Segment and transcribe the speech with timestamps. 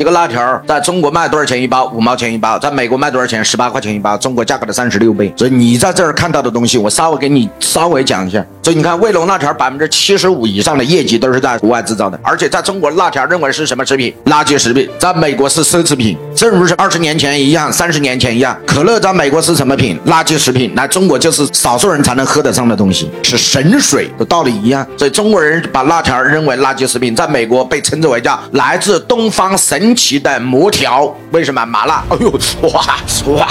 [0.00, 1.84] 一个辣条在中国卖多少钱一包？
[1.88, 3.44] 五毛钱一包，在美国卖多少钱？
[3.44, 5.30] 十八块钱一包，中国价格的三十六倍。
[5.36, 8.42] 所以你在这儿看到的东西，我稍微给你稍微讲一下。
[8.62, 14.14] 所以你看，卫龙辣条百分之七十五以上的业绩都是在国外制造的，而且在中国辣条认为是什么食品？
[14.24, 16.16] 垃圾食品，在美国是奢侈品。
[16.34, 20.00] 正如是二十年前一样，三十年前一样，可乐在美国是什么品？
[20.06, 20.74] 垃圾食品。
[20.74, 24.86] 来中国就是少数人才能喝得上的东西，是神水的道理一样。
[24.96, 29.89] 所以中国人把辣条认为垃圾食品，在美国被称之为叫来自东方神。
[29.90, 32.04] 神奇的魔条，为什么麻辣？
[32.10, 32.30] 哎呦，
[32.68, 32.96] 哇
[33.34, 33.48] 哇！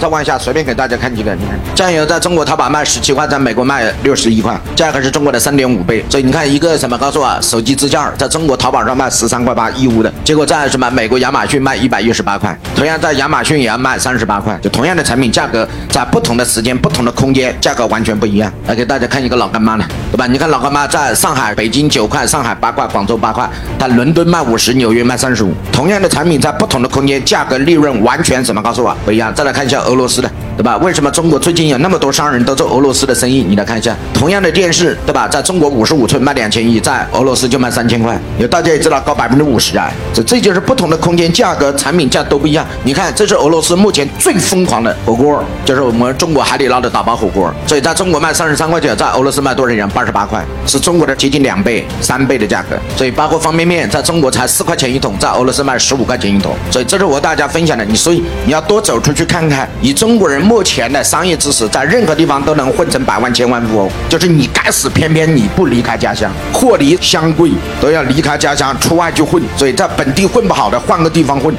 [0.00, 6.02] 再往下随便给大家看几个，你看酱油在中国淘宝卖十七块，在美国卖六十一块，价格是中国的三点五倍。
[6.08, 6.96] 所以你看一个什么？
[6.96, 18.50] 告诉我，手机支架在中国淘宝上卖十三块八义乌的，结果在什么美国亚马逊卖一百一十八块，同样在亚马逊也要卖三十八块，就同样的产品价格在不同的时间、不同的空间，价格完全不一样。
[18.66, 20.26] 来给大家看一个老干妈的，对吧？
[20.26, 23.46] 你看老干妈在上海、北京九块，上海八块，广州八块，
[23.78, 25.52] 在伦敦卖五十，纽约卖三十五。
[25.70, 28.62] 同同样的产品在不同的空间，价格利润完全什么？
[28.62, 29.34] 告诉我不一样。
[29.34, 30.76] 再来看一下俄罗斯的，对吧？
[30.78, 33.42] 为什么中国最近有那么多商人都做俄罗斯的生意？
[33.42, 35.26] 你来看一下，同样的电视，对吧？
[35.26, 38.16] 在中国五十五寸卖两千一，在俄罗斯就卖三千块。
[38.38, 42.64] 有大家也知道高百分之五十啊，这这就是不同的空间，价格产品价都不一样。
[42.84, 47.52] 你看，这是俄罗斯目前最疯狂的火锅，就是我们中国海底捞的打包火锅。
[47.66, 49.88] 所以在中国卖三十三块钱，在俄罗斯卖多少钱？
[49.88, 52.76] 八十八块，是中国的接近两倍、三倍的价格。
[52.96, 56.12] 所以包括方便面，在中国才四块钱一桶，在俄罗斯卖十五块。
[56.12, 57.82] 块钱一桶，所以这是我大家分享的。
[57.86, 63.90] 你所以你要多走出去看看，以中国人目前的商业知识，在任何地方都能混成百万千万富翁。
[64.08, 69.42] 就是你该死，偏偏你不离开家乡，货离乡贵，都要离开家乡出外去混。
[69.56, 71.54] 所以在本地混不好的，换个地方混。